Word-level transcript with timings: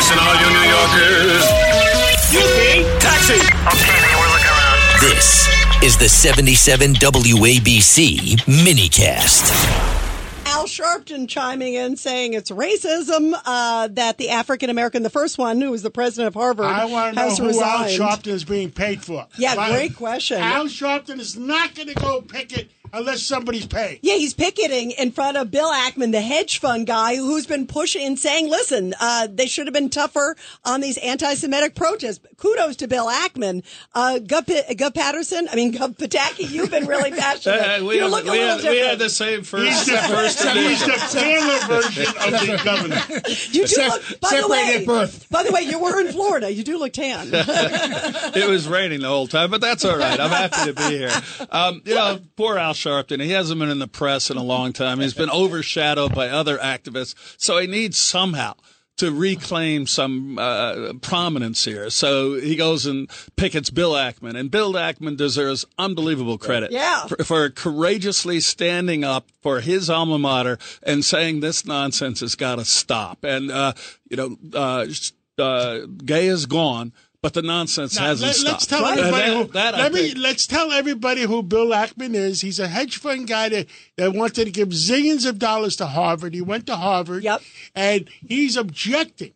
Listen, 0.00 0.18
all 0.18 0.34
you 0.34 0.48
New 0.48 0.66
Yorkers. 0.66 1.44
Taxi. 3.02 3.34
Okay, 3.34 4.00
man, 4.00 4.18
we're 4.18 4.32
looking 4.32 4.46
around. 4.46 4.78
This 4.98 5.46
is 5.84 5.98
the 5.98 6.08
77 6.08 6.94
WABC 6.94 8.40
minicast. 8.46 9.50
Al 10.46 10.64
Sharpton 10.64 11.28
chiming 11.28 11.74
in 11.74 11.98
saying 11.98 12.32
it's 12.32 12.50
racism 12.50 13.34
uh, 13.44 13.88
that 13.88 14.16
the 14.16 14.30
African 14.30 14.70
American, 14.70 15.02
the 15.02 15.10
first 15.10 15.36
one 15.36 15.60
who 15.60 15.70
was 15.70 15.82
the 15.82 15.90
president 15.90 16.28
of 16.28 16.34
Harvard, 16.34 16.64
I 16.64 16.86
want 16.86 17.14
to 17.14 17.20
know 17.22 17.34
who 17.34 17.46
resigned. 17.48 18.00
Al 18.00 18.16
Sharpton 18.16 18.28
is 18.28 18.44
being 18.44 18.70
paid 18.70 19.04
for. 19.04 19.26
Yeah, 19.36 19.54
Why- 19.54 19.70
great 19.70 19.96
question. 19.96 20.38
Al 20.38 20.64
Sharpton 20.64 21.18
is 21.20 21.36
not 21.36 21.74
going 21.74 21.88
to 21.88 21.94
go 21.94 22.22
picket 22.22 22.70
unless 22.92 23.22
somebody's 23.22 23.66
paid. 23.66 24.00
Yeah, 24.02 24.14
he's 24.16 24.34
picketing 24.34 24.90
in 24.92 25.12
front 25.12 25.36
of 25.36 25.50
Bill 25.50 25.70
Ackman, 25.72 26.12
the 26.12 26.20
hedge 26.20 26.58
fund 26.60 26.86
guy 26.86 27.16
who's 27.16 27.46
been 27.46 27.66
pushing 27.66 28.04
and 28.06 28.18
saying, 28.18 28.48
listen, 28.48 28.94
uh, 29.00 29.28
they 29.30 29.46
should 29.46 29.66
have 29.66 29.74
been 29.74 29.90
tougher 29.90 30.36
on 30.64 30.80
these 30.80 30.98
anti-Semitic 30.98 31.74
protests. 31.74 32.20
Kudos 32.36 32.76
to 32.76 32.88
Bill 32.88 33.06
Ackman. 33.06 33.62
Uh, 33.94 34.18
Gov, 34.22 34.46
P- 34.46 34.74
Gov 34.74 34.94
Patterson, 34.94 35.48
I 35.50 35.56
mean, 35.56 35.72
Gov 35.72 35.96
Pataki, 35.96 36.50
you've 36.50 36.70
been 36.70 36.86
really 36.86 37.10
passionate. 37.18 37.60
Uh, 37.82 37.84
we, 37.84 37.96
you 37.96 38.02
had, 38.02 38.10
look 38.10 38.26
a 38.26 38.30
we, 38.30 38.38
little 38.38 38.58
had, 38.58 38.70
we 38.70 38.78
had 38.78 38.98
the 38.98 39.10
same 39.10 39.42
first. 39.42 39.64
He's 39.64 39.86
the 39.86 39.98
first 40.08 40.42
He's 40.42 40.80
the 40.84 41.18
paler 41.20 41.80
version 41.80 42.06
of 42.06 42.40
the 42.40 42.60
governor. 42.64 43.00
You 43.50 43.62
do 43.62 43.66
Sep- 43.66 43.90
look, 43.92 44.20
by 44.20 44.40
the 44.40 44.48
way, 44.48 44.76
at 44.80 44.86
birth. 44.86 45.28
by 45.30 45.42
the 45.42 45.52
way, 45.52 45.62
you 45.62 45.78
were 45.78 46.00
in 46.00 46.12
Florida. 46.12 46.52
You 46.52 46.62
do 46.64 46.78
look 46.78 46.92
tan. 46.92 47.28
it 47.32 48.48
was 48.48 48.68
raining 48.68 49.00
the 49.00 49.08
whole 49.08 49.26
time, 49.26 49.50
but 49.50 49.60
that's 49.60 49.84
all 49.84 49.96
right. 49.96 50.18
I'm 50.18 50.30
happy 50.30 50.66
to 50.66 50.72
be 50.74 50.96
here. 50.98 51.10
Um, 51.50 51.82
you 51.84 51.94
know, 51.94 52.18
poor 52.36 52.58
Al 52.58 52.74
Sharpton. 52.84 53.22
He 53.22 53.30
hasn't 53.30 53.60
been 53.60 53.70
in 53.70 53.78
the 53.78 53.88
press 53.88 54.30
in 54.30 54.36
a 54.36 54.42
long 54.42 54.72
time. 54.72 55.00
He's 55.00 55.14
been 55.14 55.30
overshadowed 55.30 56.14
by 56.14 56.28
other 56.28 56.58
activists, 56.58 57.14
so 57.38 57.58
he 57.58 57.66
needs 57.66 58.00
somehow 58.00 58.54
to 58.96 59.10
reclaim 59.10 59.86
some 59.86 60.38
uh, 60.38 60.92
prominence 61.00 61.64
here. 61.64 61.88
So 61.88 62.34
he 62.38 62.54
goes 62.54 62.84
and 62.84 63.08
pickets 63.36 63.70
Bill 63.70 63.92
Ackman, 63.92 64.38
and 64.38 64.50
Bill 64.50 64.74
Ackman 64.74 65.16
deserves 65.16 65.64
unbelievable 65.78 66.36
credit 66.36 66.70
Yeah. 66.70 67.06
for, 67.06 67.24
for 67.24 67.48
courageously 67.50 68.40
standing 68.40 69.02
up 69.02 69.28
for 69.42 69.60
his 69.60 69.88
alma 69.88 70.18
mater 70.18 70.58
and 70.82 71.02
saying 71.02 71.40
this 71.40 71.64
nonsense 71.64 72.20
has 72.20 72.34
got 72.34 72.56
to 72.56 72.64
stop. 72.66 73.24
And 73.24 73.50
uh, 73.50 73.72
you 74.10 74.16
know, 74.18 74.36
uh, 74.54 74.86
uh, 75.38 75.86
Gay 76.04 76.26
is 76.26 76.44
gone. 76.44 76.92
But 77.22 77.34
the 77.34 77.42
nonsense 77.42 77.96
Now, 77.96 78.06
hasn't 78.06 78.28
let, 78.28 78.36
stopped. 78.36 78.56
us 78.62 78.66
tell 78.66 78.86
And 78.86 78.98
everybody. 78.98 79.26
that- 79.30 79.36
who, 79.46 79.52
that 79.52 79.74
I 79.74 79.78
let 79.82 79.92
me 79.92 80.02
think- 80.08 80.18
let's 80.18 80.46
tell 80.46 80.72
everybody 80.72 81.22
who 81.22 81.42
Bill 81.42 81.66
Ackman 81.66 82.14
is. 82.14 82.40
He's 82.40 82.58
a 82.58 82.66
hedge 82.68 82.96
fund 82.96 83.26
guy 83.28 83.50
that, 83.50 83.66
that 83.96 84.14
wanted 84.14 84.46
to 84.46 84.50
give 84.50 84.68
zillions 84.70 85.26
of 85.26 85.38
dollars 85.38 85.76
to 85.76 85.86
Harvard. 85.86 86.32
He 86.32 86.40
went 86.40 86.66
to 86.66 86.76
Harvard. 86.76 87.22
Yep. 87.22 87.42
And 87.74 88.08
he's 88.26 88.56
objecting 88.56 89.32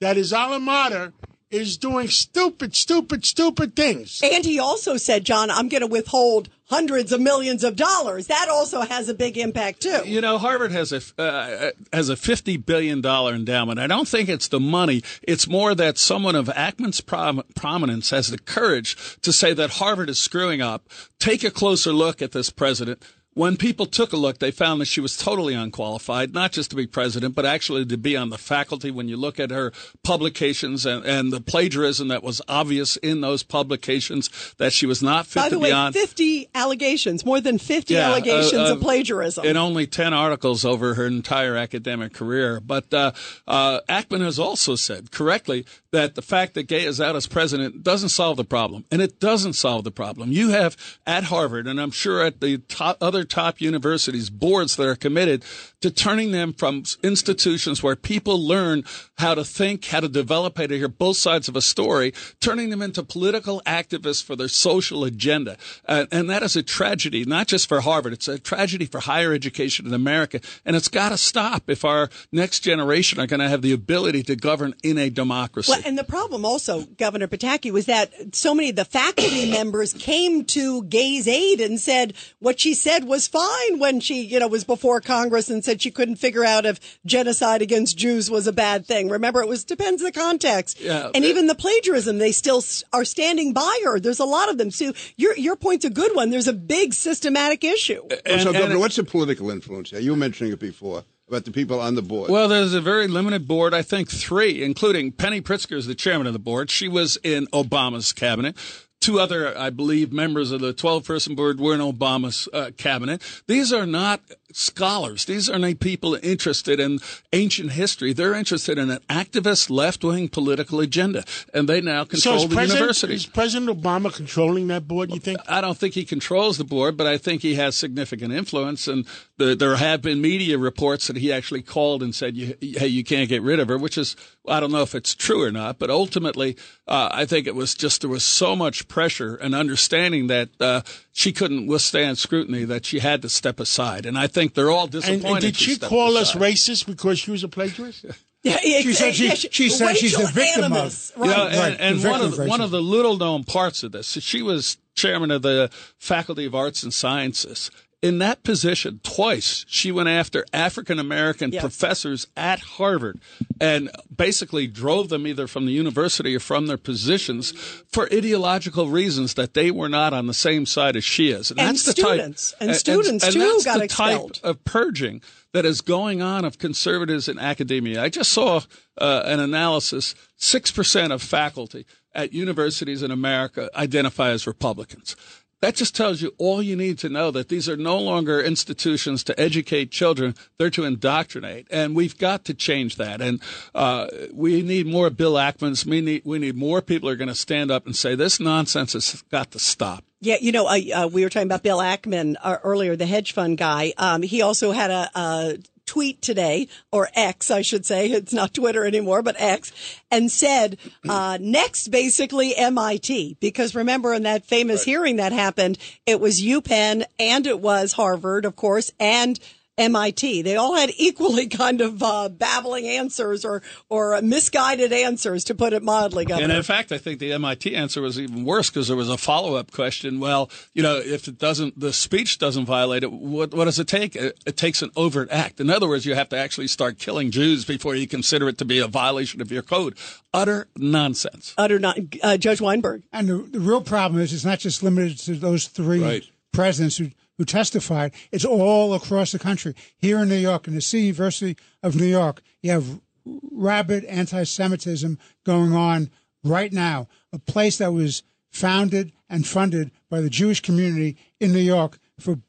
that 0.00 0.16
his 0.16 0.32
alma 0.32 0.58
mater 0.58 1.12
is 1.50 1.76
doing 1.76 2.08
stupid, 2.08 2.74
stupid, 2.74 3.24
stupid 3.24 3.76
things. 3.76 4.20
And 4.22 4.44
he 4.44 4.58
also 4.58 4.96
said, 4.96 5.24
John, 5.24 5.48
I'm 5.50 5.68
going 5.68 5.80
to 5.82 5.86
withhold 5.86 6.48
hundreds 6.68 7.12
of 7.12 7.20
millions 7.20 7.64
of 7.64 7.76
dollars. 7.76 8.26
That 8.26 8.48
also 8.50 8.82
has 8.82 9.08
a 9.08 9.14
big 9.14 9.36
impact 9.36 9.82
too. 9.82 10.02
You 10.04 10.20
know, 10.20 10.38
Harvard 10.38 10.72
has 10.72 10.92
a 10.92 11.00
uh, 11.20 11.70
has 11.92 12.08
a 12.08 12.16
fifty 12.16 12.56
billion 12.56 13.00
dollar 13.00 13.34
endowment. 13.34 13.78
I 13.78 13.86
don't 13.86 14.08
think 14.08 14.28
it's 14.28 14.48
the 14.48 14.60
money. 14.60 15.02
It's 15.22 15.48
more 15.48 15.74
that 15.74 15.98
someone 15.98 16.34
of 16.34 16.46
Ackman's 16.46 17.00
prom- 17.00 17.42
prominence 17.54 18.10
has 18.10 18.28
the 18.28 18.38
courage 18.38 18.96
to 19.22 19.32
say 19.32 19.52
that 19.54 19.70
Harvard 19.70 20.10
is 20.10 20.18
screwing 20.18 20.60
up. 20.60 20.88
Take 21.18 21.42
a 21.42 21.50
closer 21.50 21.92
look 21.92 22.22
at 22.22 22.32
this 22.32 22.50
president. 22.50 23.02
When 23.38 23.56
people 23.56 23.86
took 23.86 24.12
a 24.12 24.16
look, 24.16 24.40
they 24.40 24.50
found 24.50 24.80
that 24.80 24.86
she 24.86 25.00
was 25.00 25.16
totally 25.16 25.54
unqualified, 25.54 26.34
not 26.34 26.50
just 26.50 26.70
to 26.70 26.76
be 26.76 26.88
president, 26.88 27.36
but 27.36 27.46
actually 27.46 27.86
to 27.86 27.96
be 27.96 28.16
on 28.16 28.30
the 28.30 28.36
faculty. 28.36 28.90
When 28.90 29.06
you 29.08 29.16
look 29.16 29.38
at 29.38 29.52
her 29.52 29.72
publications 30.02 30.84
and, 30.84 31.04
and 31.04 31.32
the 31.32 31.40
plagiarism 31.40 32.08
that 32.08 32.24
was 32.24 32.42
obvious 32.48 32.96
in 32.96 33.20
those 33.20 33.44
publications, 33.44 34.28
that 34.58 34.72
she 34.72 34.86
was 34.86 35.04
not 35.04 35.24
fit 35.24 35.38
By 35.38 35.48
to 35.50 35.54
the 35.54 35.60
way, 35.60 35.70
on. 35.70 35.92
50 35.92 36.48
allegations, 36.52 37.24
more 37.24 37.40
than 37.40 37.58
50 37.58 37.94
Yeah, 37.94 38.08
allegations 38.08 38.54
uh, 38.54 38.72
uh, 38.72 38.74
of 38.74 38.80
plagiarism. 38.80 39.44
in 39.46 39.56
only 39.56 39.86
10 39.86 40.12
articles 40.12 40.64
over 40.64 40.94
her 40.94 41.06
entire 41.06 41.54
academic 41.54 42.12
career. 42.14 42.58
But 42.58 42.92
uh, 42.92 43.12
uh, 43.46 43.82
Ackman 43.88 44.22
has 44.22 44.40
also 44.40 44.74
said 44.74 45.12
correctly 45.12 45.64
that 45.90 46.14
the 46.14 46.22
fact 46.22 46.54
that 46.54 46.64
Gay 46.64 46.84
is 46.84 47.00
out 47.00 47.16
as 47.16 47.26
president 47.26 47.82
doesn't 47.82 48.10
solve 48.10 48.36
the 48.36 48.44
problem. 48.44 48.84
And 48.90 49.00
it 49.00 49.18
doesn't 49.20 49.54
solve 49.54 49.84
the 49.84 49.90
problem. 49.90 50.32
You 50.32 50.50
have 50.50 50.76
at 51.06 51.24
Harvard, 51.24 51.66
and 51.66 51.80
I'm 51.80 51.90
sure 51.90 52.22
at 52.22 52.40
the 52.40 52.58
top, 52.58 52.98
other 53.00 53.24
top 53.24 53.60
universities, 53.60 54.28
boards 54.28 54.76
that 54.76 54.86
are 54.86 54.96
committed 54.96 55.44
to 55.80 55.90
turning 55.90 56.32
them 56.32 56.52
from 56.52 56.82
institutions 57.02 57.82
where 57.82 57.94
people 57.94 58.44
learn 58.44 58.84
how 59.18 59.34
to 59.34 59.44
think, 59.44 59.84
how 59.86 60.00
to 60.00 60.08
develop, 60.08 60.58
how 60.58 60.66
to 60.66 60.76
hear 60.76 60.88
both 60.88 61.16
sides 61.16 61.48
of 61.48 61.56
a 61.56 61.60
story, 61.60 62.12
turning 62.40 62.70
them 62.70 62.82
into 62.82 63.02
political 63.02 63.62
activists 63.66 64.22
for 64.22 64.34
their 64.34 64.48
social 64.48 65.04
agenda. 65.04 65.56
Uh, 65.86 66.06
and 66.10 66.28
that 66.28 66.42
is 66.42 66.56
a 66.56 66.62
tragedy, 66.62 67.24
not 67.24 67.46
just 67.46 67.68
for 67.68 67.80
Harvard. 67.80 68.12
It's 68.12 68.28
a 68.28 68.38
tragedy 68.38 68.86
for 68.86 69.00
higher 69.00 69.32
education 69.32 69.86
in 69.86 69.94
America. 69.94 70.40
And 70.64 70.74
it's 70.74 70.88
got 70.88 71.10
to 71.10 71.16
stop 71.16 71.68
if 71.68 71.84
our 71.84 72.10
next 72.32 72.60
generation 72.60 73.20
are 73.20 73.26
going 73.26 73.40
to 73.40 73.48
have 73.48 73.62
the 73.62 73.72
ability 73.72 74.24
to 74.24 74.36
govern 74.36 74.74
in 74.82 74.98
a 74.98 75.10
democracy. 75.10 75.70
Well, 75.70 75.82
and 75.84 75.96
the 75.96 76.04
problem 76.04 76.44
also, 76.44 76.82
Governor 76.84 77.28
Pataki, 77.28 77.70
was 77.70 77.86
that 77.86 78.34
so 78.34 78.54
many 78.54 78.70
of 78.70 78.76
the 78.76 78.84
faculty 78.84 79.50
members 79.58 79.92
came 79.92 80.44
to 80.46 80.82
Gay's 80.84 81.28
aid 81.28 81.60
and 81.60 81.78
said 81.78 82.14
what 82.40 82.58
she 82.58 82.74
said 82.74 83.04
was 83.04 83.28
fine 83.28 83.78
when 83.78 84.00
she, 84.00 84.22
you 84.22 84.40
know, 84.40 84.48
was 84.48 84.64
before 84.64 85.00
Congress 85.00 85.50
and 85.50 85.64
said 85.68 85.82
she 85.82 85.90
couldn't 85.90 86.16
figure 86.16 86.44
out 86.46 86.64
if 86.64 86.98
genocide 87.04 87.60
against 87.60 87.98
Jews 87.98 88.30
was 88.30 88.46
a 88.46 88.52
bad 88.54 88.86
thing. 88.86 89.10
Remember, 89.10 89.42
it 89.42 89.48
was 89.48 89.64
depends 89.64 90.02
the 90.02 90.10
context. 90.10 90.80
Yeah. 90.80 91.10
and 91.14 91.26
even 91.26 91.46
the 91.46 91.54
plagiarism, 91.54 92.16
they 92.16 92.32
still 92.32 92.62
are 92.94 93.04
standing 93.04 93.52
by 93.52 93.80
her. 93.84 94.00
There's 94.00 94.18
a 94.18 94.24
lot 94.24 94.48
of 94.48 94.56
them. 94.56 94.70
So 94.70 94.94
your 95.16 95.36
your 95.36 95.56
point's 95.56 95.84
a 95.84 95.90
good 95.90 96.16
one. 96.16 96.30
There's 96.30 96.48
a 96.48 96.54
big 96.54 96.94
systematic 96.94 97.64
issue. 97.64 98.02
And- 98.24 98.40
so, 98.40 98.48
and- 98.48 98.58
Governor, 98.58 98.78
what's 98.78 98.96
the 98.96 99.04
political 99.04 99.50
influence 99.50 99.90
here? 99.90 100.00
You 100.00 100.12
were 100.12 100.16
mentioning 100.16 100.52
it 100.54 100.58
before 100.58 101.04
about 101.28 101.44
the 101.44 101.50
people 101.50 101.78
on 101.80 101.94
the 101.94 102.02
board. 102.02 102.30
Well, 102.30 102.48
there's 102.48 102.72
a 102.72 102.80
very 102.80 103.06
limited 103.06 103.46
board. 103.46 103.74
I 103.74 103.82
think 103.82 104.10
three, 104.10 104.62
including 104.64 105.12
Penny 105.12 105.42
Pritzker 105.42 105.76
is 105.76 105.86
the 105.86 105.94
chairman 105.94 106.26
of 106.26 106.32
the 106.32 106.38
board. 106.38 106.70
She 106.70 106.88
was 106.88 107.18
in 107.22 107.46
Obama's 107.48 108.14
cabinet. 108.14 108.56
Two 109.00 109.20
other, 109.20 109.56
I 109.56 109.70
believe, 109.70 110.12
members 110.12 110.50
of 110.50 110.60
the 110.60 110.72
12 110.72 111.04
person 111.04 111.36
board 111.36 111.60
were 111.60 111.72
in 111.74 111.80
Obama's 111.80 112.48
uh, 112.52 112.70
cabinet. 112.76 113.22
These 113.46 113.72
are 113.72 113.86
not 113.86 114.20
scholars. 114.52 115.24
These 115.26 115.50
are 115.50 115.58
not 115.58 115.80
people 115.80 116.18
interested 116.22 116.80
in 116.80 117.00
ancient 117.32 117.72
history. 117.72 118.12
They're 118.12 118.34
interested 118.34 118.78
in 118.78 118.90
an 118.90 119.00
activist 119.08 119.70
left 119.70 120.02
wing 120.02 120.28
political 120.28 120.80
agenda. 120.80 121.24
And 121.52 121.68
they 121.68 121.80
now 121.80 122.04
control 122.04 122.36
is 122.36 122.48
the 122.48 122.54
President, 122.54 122.80
university. 122.80 123.14
is 123.14 123.26
President 123.26 123.70
Obama 123.70 124.14
controlling 124.14 124.68
that 124.68 124.88
board, 124.88 125.10
you 125.12 125.20
think? 125.20 125.38
I 125.48 125.60
don't 125.60 125.76
think 125.76 125.94
he 125.94 126.04
controls 126.04 126.58
the 126.58 126.64
board, 126.64 126.96
but 126.96 127.06
I 127.06 127.18
think 127.18 127.42
he 127.42 127.54
has 127.56 127.76
significant 127.76 128.32
influence. 128.32 128.88
And 128.88 129.06
the, 129.36 129.54
there 129.54 129.76
have 129.76 130.02
been 130.02 130.20
media 130.20 130.58
reports 130.58 131.06
that 131.08 131.16
he 131.16 131.32
actually 131.32 131.62
called 131.62 132.02
and 132.02 132.14
said, 132.14 132.36
"Hey, 132.36 132.86
you 132.86 133.04
can't 133.04 133.28
get 133.28 133.42
rid 133.42 133.60
of 133.60 133.68
her," 133.68 133.78
which 133.78 133.98
is 133.98 134.16
I 134.46 134.60
don't 134.60 134.72
know 134.72 134.82
if 134.82 134.94
it's 134.94 135.14
true 135.14 135.42
or 135.42 135.52
not. 135.52 135.78
But 135.78 135.90
ultimately, 135.90 136.56
uh, 136.86 137.08
I 137.12 137.24
think 137.24 137.46
it 137.46 137.54
was 137.54 137.74
just 137.74 138.00
there 138.00 138.10
was 138.10 138.24
so 138.24 138.56
much 138.56 138.88
pressure 138.88 139.36
and 139.36 139.54
understanding 139.54 140.26
that 140.28 140.48
uh, 140.60 140.82
she 141.18 141.32
couldn't 141.32 141.66
withstand 141.66 142.16
scrutiny 142.16 142.62
that 142.62 142.86
she 142.86 143.00
had 143.00 143.22
to 143.22 143.28
step 143.28 143.58
aside. 143.58 144.06
And 144.06 144.16
I 144.16 144.28
think 144.28 144.54
they're 144.54 144.70
all 144.70 144.86
disappointed. 144.86 145.26
and 145.26 145.40
did 145.40 145.56
she 145.56 145.74
stepped 145.74 145.90
call 145.90 146.16
us 146.16 146.32
racist 146.36 146.86
because 146.86 147.18
she 147.18 147.32
was 147.32 147.42
a 147.42 147.48
plagiarist? 147.48 148.04
Yeah, 148.44 148.58
She 148.60 148.92
said 148.92 149.16
she- 149.16 149.34
she 149.34 149.68
said 149.68 149.96
she's 149.96 150.16
the 150.16 150.28
victim 150.28 150.66
of- 150.66 150.72
animus. 150.72 151.12
You 151.18 151.24
know, 151.24 151.30
Right. 151.46 151.52
and, 151.52 151.58
Right, 151.58 151.80
and 151.80 152.04
one 152.04 152.20
of 152.20 152.38
of 152.38 152.46
one 152.46 152.60
of 152.60 152.70
the 152.70 152.80
little 152.80 153.16
known 153.18 153.42
parts 153.42 153.82
of 153.82 153.90
this, 153.90 154.12
she 154.20 154.42
was 154.42 154.76
chairman 154.94 155.32
of 155.32 155.42
the 155.42 155.70
Faculty 155.98 156.44
of 156.44 156.54
Arts 156.54 156.84
and 156.84 156.94
Sciences, 156.94 157.68
In 158.00 158.18
that 158.18 158.44
position, 158.44 159.00
twice 159.02 159.64
she 159.66 159.90
went 159.90 160.08
after 160.08 160.44
African 160.52 161.00
American 161.00 161.50
Yes. 161.50 161.60
professors 161.60 162.28
at 162.36 162.60
Harvard 162.60 163.18
and 163.60 163.90
basically 164.14 164.68
drove 164.68 165.08
them 165.08 165.26
either 165.26 165.48
from 165.48 165.66
the 165.66 165.72
university 165.72 166.36
or 166.36 166.38
from 166.38 166.68
their 166.68 166.76
positions 166.78 167.50
for 167.90 168.08
ideological 168.12 168.88
reasons 168.88 169.34
that 169.34 169.54
they 169.54 169.72
were 169.72 169.88
not 169.88 170.12
on 170.12 170.28
the 170.28 170.34
same 170.34 170.64
side 170.64 170.94
as 170.94 171.02
she 171.02 171.30
is. 171.30 171.50
And 171.50 171.58
that's 171.58 171.84
the 171.86 171.90
students. 171.90 172.52
type, 172.52 172.60
And 172.68 172.76
students, 172.76 173.26
too, 173.32 173.38
that's 173.40 173.64
got 173.64 173.78
the 173.78 173.84
expelled. 173.86 174.34
type 174.34 174.44
of 174.44 174.64
purging 174.64 175.20
that 175.52 175.64
is 175.64 175.80
going 175.80 176.22
on 176.22 176.44
of 176.44 176.58
conservatives 176.58 177.28
in 177.28 177.36
academia. 177.40 178.00
I 178.00 178.10
just 178.10 178.32
saw 178.32 178.60
uh, 178.98 179.22
an 179.24 179.40
analysis: 179.40 180.14
six 180.36 180.70
percent 180.70 181.12
of 181.12 181.20
faculty 181.20 181.84
at 182.14 182.32
universities 182.32 183.02
in 183.02 183.10
America 183.10 183.68
identify 183.74 184.30
as 184.30 184.46
Republicans. 184.46 185.16
That 185.60 185.74
just 185.74 185.96
tells 185.96 186.22
you 186.22 186.34
all 186.38 186.62
you 186.62 186.76
need 186.76 186.98
to 187.00 187.08
know 187.08 187.32
that 187.32 187.48
these 187.48 187.68
are 187.68 187.76
no 187.76 187.98
longer 187.98 188.40
institutions 188.40 189.24
to 189.24 189.38
educate 189.40 189.90
children; 189.90 190.36
they're 190.56 190.70
to 190.70 190.84
indoctrinate, 190.84 191.66
and 191.70 191.96
we've 191.96 192.16
got 192.16 192.44
to 192.44 192.54
change 192.54 192.96
that. 192.96 193.20
And 193.20 193.42
uh, 193.74 194.06
we 194.32 194.62
need 194.62 194.86
more 194.86 195.10
Bill 195.10 195.34
Ackmans. 195.34 195.84
We 195.84 196.00
need 196.00 196.22
we 196.24 196.38
need 196.38 196.54
more 196.54 196.80
people 196.80 197.08
are 197.08 197.16
going 197.16 197.28
to 197.28 197.34
stand 197.34 197.72
up 197.72 197.86
and 197.86 197.96
say 197.96 198.14
this 198.14 198.38
nonsense 198.38 198.92
has 198.92 199.22
got 199.30 199.50
to 199.50 199.58
stop. 199.58 200.04
Yeah, 200.20 200.36
you 200.40 200.50
know, 200.52 200.66
uh, 200.66 201.08
we 201.12 201.22
were 201.22 201.28
talking 201.28 201.46
about 201.48 201.62
Bill 201.62 201.78
Ackman 201.78 202.34
uh, 202.42 202.58
earlier, 202.64 202.96
the 202.96 203.06
hedge 203.06 203.32
fund 203.32 203.56
guy. 203.56 203.92
Um, 203.96 204.22
he 204.22 204.42
also 204.42 204.72
had 204.72 204.90
a, 204.90 205.10
a 205.14 205.58
tweet 205.88 206.22
today, 206.22 206.68
or 206.92 207.08
X, 207.14 207.50
I 207.50 207.62
should 207.62 207.84
say. 207.84 208.10
It's 208.10 208.32
not 208.32 208.54
Twitter 208.54 208.84
anymore, 208.84 209.22
but 209.22 209.40
X, 209.40 209.72
and 210.10 210.30
said, 210.30 210.78
uh, 211.08 211.38
next, 211.40 211.88
basically 211.88 212.54
MIT. 212.54 213.38
Because 213.40 213.74
remember 213.74 214.12
in 214.14 214.22
that 214.22 214.44
famous 214.44 214.84
hearing 214.84 215.16
that 215.16 215.32
happened, 215.32 215.78
it 216.06 216.20
was 216.20 216.40
UPenn 216.40 217.04
and 217.18 217.46
it 217.46 217.58
was 217.58 217.92
Harvard, 217.92 218.44
of 218.44 218.54
course, 218.54 218.92
and 219.00 219.40
MIT. 219.78 220.42
They 220.42 220.56
all 220.56 220.74
had 220.74 220.90
equally 220.96 221.46
kind 221.64 221.80
of 221.80 222.02
uh, 222.02 222.28
babbling 222.28 222.86
answers 222.86 223.44
or 223.44 223.62
or 223.88 224.20
misguided 224.20 224.92
answers, 224.92 225.44
to 225.44 225.54
put 225.54 225.72
it 225.72 225.82
mildly, 225.82 226.26
And 226.30 226.52
in 226.52 226.62
fact, 226.62 226.92
I 226.92 226.98
think 226.98 227.20
the 227.20 227.32
MIT 227.32 227.74
answer 227.74 228.02
was 228.02 228.18
even 228.18 228.44
worse 228.44 228.68
because 228.68 228.88
there 228.88 228.96
was 228.96 229.08
a 229.08 229.16
follow 229.16 229.54
up 229.54 229.70
question. 229.72 230.20
Well, 230.20 230.50
you 230.74 230.82
know, 230.82 230.96
if 230.96 231.28
it 231.28 231.38
doesn't, 231.38 231.78
the 231.78 231.92
speech 231.92 232.38
doesn't 232.38 232.66
violate 232.66 233.02
it, 233.04 233.12
what, 233.12 233.54
what 233.54 233.64
does 233.66 233.78
it 233.78 233.86
take? 233.88 234.16
It, 234.16 234.38
it 234.46 234.56
takes 234.56 234.82
an 234.82 234.90
overt 234.96 235.28
act. 235.30 235.60
In 235.60 235.70
other 235.70 235.88
words, 235.88 236.04
you 236.04 236.14
have 236.14 236.28
to 236.30 236.36
actually 236.36 236.66
start 236.68 236.98
killing 236.98 237.30
Jews 237.30 237.64
before 237.64 237.94
you 237.94 238.06
consider 238.06 238.48
it 238.48 238.58
to 238.58 238.64
be 238.64 238.78
a 238.78 238.86
violation 238.88 239.40
of 239.40 239.50
your 239.52 239.62
code. 239.62 239.96
Utter 240.34 240.68
nonsense. 240.76 241.54
Utter 241.56 241.78
not, 241.78 241.98
uh, 242.22 242.36
Judge 242.36 242.60
Weinberg. 242.60 243.04
And 243.12 243.28
the, 243.28 243.38
the 243.38 243.60
real 243.60 243.80
problem 243.82 244.20
is 244.20 244.32
it's 244.32 244.44
not 244.44 244.58
just 244.58 244.82
limited 244.82 245.18
to 245.20 245.34
those 245.34 245.66
three 245.68 246.02
Right. 246.02 246.24
presidents 246.52 246.96
who, 246.96 247.10
who 247.38 247.44
testified. 247.44 248.12
It's 248.30 248.44
all 248.44 248.92
across 248.92 249.32
the 249.32 249.38
country. 249.38 249.74
Here 249.96 250.18
in 250.18 250.28
New 250.28 250.36
York, 250.36 250.68
in 250.68 250.74
the 250.74 250.80
City 250.80 251.04
University 251.04 251.56
of 251.82 251.96
New 251.96 252.06
York, 252.06 252.42
you 252.60 252.72
have 252.72 253.00
rabid 253.24 254.04
anti-Semitism 254.04 255.18
going 255.44 255.72
on 255.72 256.10
right 256.44 256.72
now. 256.72 257.08
A 257.32 257.38
place 257.38 257.78
that 257.78 257.92
was 257.92 258.22
founded 258.50 259.12
and 259.30 259.46
funded 259.46 259.90
by 260.10 260.20
the 260.20 260.30
Jewish 260.30 260.60
community 260.60 261.16
in 261.38 261.52
New 261.52 261.58
York 261.58 261.98
for 262.18 262.40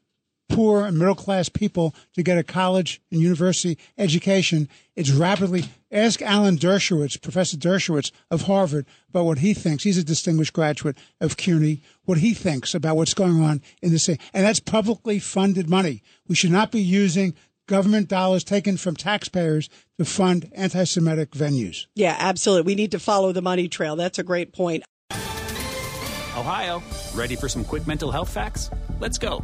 poor 0.50 0.86
and 0.86 0.98
middle 0.98 1.16
class 1.16 1.48
people 1.48 1.96
to 2.14 2.24
get 2.24 2.38
a 2.38 2.44
college 2.44 3.02
and 3.12 3.22
university 3.22 3.78
education. 3.98 4.68
It's 4.96 5.12
rapidly. 5.12 5.66
Ask 5.92 6.22
Alan 6.22 6.58
Dershowitz, 6.58 7.22
Professor 7.22 7.56
Dershowitz 7.56 8.12
of 8.30 8.44
Harvard, 8.44 8.86
about 9.10 9.26
what 9.26 9.40
he 9.40 9.54
thinks. 9.54 9.84
He's 9.84 9.98
a 9.98 10.04
distinguished 10.04 10.54
graduate 10.54 10.98
of 11.22 11.38
CUNY. 11.38 11.82
What 12.04 12.18
he 12.18 12.34
thinks 12.34 12.76
about 12.76 12.98
what's 12.98 13.14
going 13.14 13.42
on 13.42 13.62
in 13.82 13.92
the 13.92 14.00
city, 14.00 14.22
and 14.34 14.46
that's 14.46 14.60
publicly 14.60 15.20
funded 15.20 15.70
money. 15.70 16.04
We 16.28 16.36
should 16.36 16.52
not 16.52 16.72
be 16.72 16.82
using 16.82 17.36
government 17.68 18.08
dollars 18.08 18.44
taken 18.44 18.78
from 18.78 18.96
taxpayers 18.96 19.70
to 20.00 20.06
fund 20.06 20.52
anti-Semitic 20.56 21.32
venues. 21.32 21.86
Yeah, 21.96 22.16
absolutely. 22.18 22.72
We 22.72 22.76
need 22.76 22.92
to 22.92 23.00
follow 23.00 23.32
the 23.32 23.44
money 23.44 23.68
trail. 23.68 23.96
That's 23.96 24.18
a 24.18 24.24
great 24.24 24.54
point. 24.54 24.84
Ohio, 26.36 26.82
ready 27.14 27.36
for 27.36 27.48
some 27.48 27.64
quick 27.64 27.86
mental 27.86 28.12
health 28.12 28.30
facts? 28.30 28.72
Let's 29.00 29.18
go. 29.18 29.44